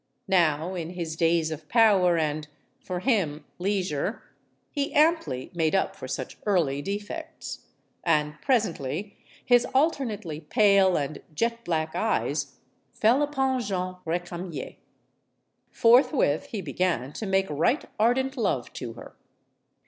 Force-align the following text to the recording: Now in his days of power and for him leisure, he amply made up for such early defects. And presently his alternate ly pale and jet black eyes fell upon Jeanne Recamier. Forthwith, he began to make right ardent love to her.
Now 0.33 0.73
in 0.73 0.89
his 0.93 1.15
days 1.15 1.51
of 1.51 1.69
power 1.69 2.17
and 2.17 2.47
for 2.79 3.01
him 3.01 3.45
leisure, 3.59 4.23
he 4.71 4.91
amply 4.95 5.51
made 5.53 5.75
up 5.75 5.95
for 5.95 6.07
such 6.07 6.39
early 6.47 6.81
defects. 6.81 7.67
And 8.03 8.41
presently 8.41 9.15
his 9.45 9.63
alternate 9.75 10.25
ly 10.25 10.39
pale 10.39 10.97
and 10.97 11.21
jet 11.35 11.63
black 11.63 11.91
eyes 11.95 12.55
fell 12.91 13.21
upon 13.21 13.61
Jeanne 13.61 13.97
Recamier. 14.03 14.77
Forthwith, 15.69 16.47
he 16.47 16.61
began 16.61 17.13
to 17.13 17.27
make 17.27 17.45
right 17.47 17.85
ardent 17.99 18.35
love 18.35 18.73
to 18.73 18.93
her. 18.93 19.15